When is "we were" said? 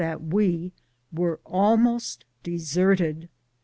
0.35-1.39